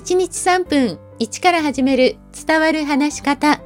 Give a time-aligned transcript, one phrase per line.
[0.00, 3.60] 1日3分1から始める伝わる話し方。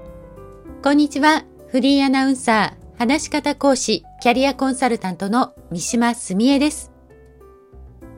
[0.83, 1.45] こんにちは。
[1.69, 6.91] フリーアナウンサー、話し方講師、キャリアコンサルタントの三島澄江です。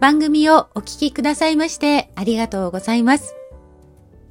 [0.01, 3.37] 番組をお聞きくださいましてありがとうございます。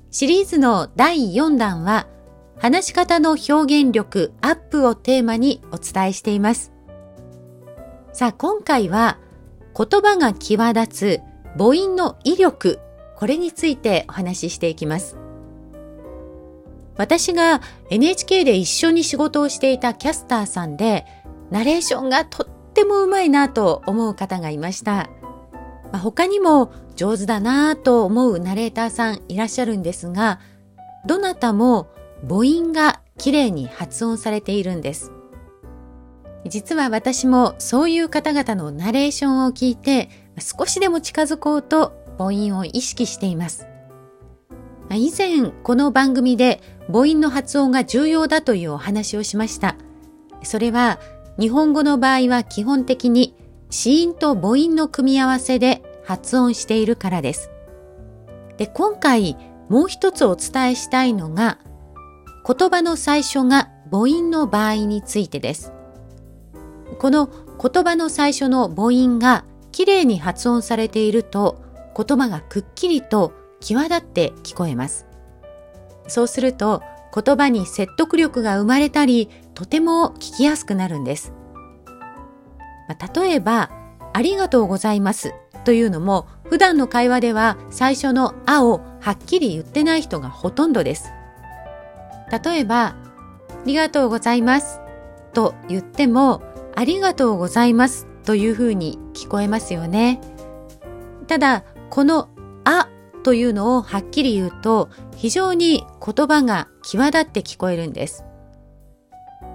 [0.09, 2.07] シリーズの第4弾は、
[2.57, 6.71] 話し方の表現力アップをテーマにお伝えしています。
[8.13, 9.20] さあ、今回は
[9.77, 11.21] 言葉が際立つ
[11.55, 12.80] 母音の威力、
[13.16, 15.18] これについてお話ししていきます。
[16.98, 21.05] 私が NHK で一緒に仕事をしていたキャスターさんで、
[21.52, 25.10] ナレーションがとってもうまいなと思う方がいました。
[25.91, 30.40] まあ、他にも上手だなと思うナレーターさんいらっしゃるんですが、
[31.05, 31.88] どなたも
[32.27, 35.12] 母音が綺麗に発音されているんです。
[36.48, 43.68] 実は私もそういう方々のナレーションを聞いて少しでも近づこうと母音を意識しています。
[44.91, 49.76] 以前この番組で母音の発音が重要だというお話をしました。
[50.44, 50.99] それは
[51.40, 53.35] 日本語の場合は基本的に
[53.70, 57.49] 子音と母音の組み合わせで発音しているからです。
[58.57, 59.38] で、今回
[59.70, 61.57] もう一つお伝えしたいのが
[62.48, 65.74] 言葉の最初が母音の場合についてです。
[67.00, 67.28] この
[67.62, 71.65] 言葉の最初の母音がきれいに発音されていると
[71.96, 75.07] 言葉がくっきりと際立って聞こえます。
[76.07, 76.81] そうすると
[77.13, 81.34] 言葉に説得力が生まれたりとても聞きやすくなるんです。
[82.88, 83.72] まあ、例えば、
[84.13, 85.34] ありがとうございます
[85.66, 91.12] というのも普段の会話では最初のあをはっきり言ってない人がほとんどです。
[92.44, 92.96] 例えば、あ
[93.66, 94.79] りがとうございます
[95.34, 96.41] と言っても
[96.75, 100.22] ありがとうございますというふうに聞こえますよね。
[101.28, 102.30] ただ、この
[102.64, 102.90] あ
[103.24, 108.24] というのをはっきり言うと非常に言葉が際立って聞こえるんです。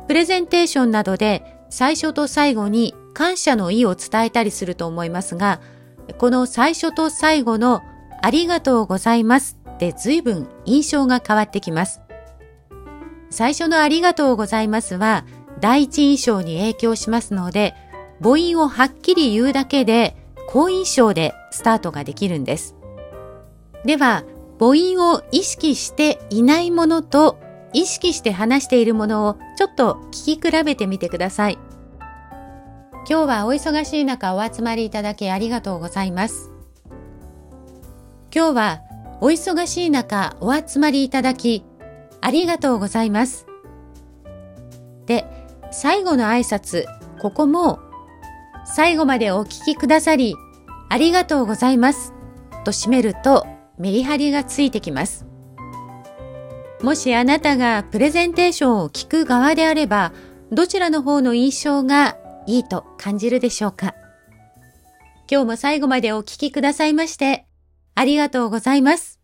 [0.08, 5.60] プレゼンテーションなどで最初と最後に感謝の意を伝えたりすると思いますが、
[6.18, 7.82] この最初と最後の
[8.22, 12.00] ありがとうございますって随分印象が変わってきます。
[13.30, 15.24] 最初のありがとうございますは
[15.60, 17.74] 第一印象に影響しますので、
[18.20, 20.16] 母音をはっきり言うだけで、
[20.52, 22.74] 好印象でスタートができるんです。
[23.84, 24.24] では、
[24.58, 27.38] 母音を意識していないものと
[27.72, 31.58] 意識して話しているものをちょっと聞き比べてみてください。
[33.08, 36.50] 今日はお忙しい中お集まりいただきありがとうございます。
[38.34, 38.80] 今日は
[39.20, 41.64] お忙しい中お集まりいただき
[42.20, 43.46] ありがとうございます。
[45.06, 45.24] で、
[45.70, 46.84] 最後の挨拶、
[47.20, 47.78] ここも、
[48.64, 50.36] 最後までお聞きくださり、
[50.88, 52.12] ありがとうございます。
[52.64, 53.46] と締めると、
[53.78, 55.26] メリハリがついてきます。
[56.82, 60.12] もしあなたがプレゼンテーションを聞く側であれば、
[60.50, 62.16] どちらの方の印象が
[62.46, 63.94] いいと感じるでしょうか
[65.30, 67.46] 今日も最後までお聞きくださいまして、
[67.94, 69.19] ありがとうございます。